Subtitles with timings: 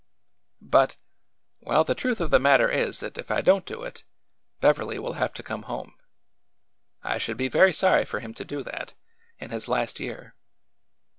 [0.79, 0.97] ''But—
[1.59, 4.03] well, the truth of the matter is that if I don't do it,
[4.59, 5.93] Beverly will have to come home.
[7.03, 8.95] I should be very sorry for him to do that—
[9.37, 10.33] in his last year."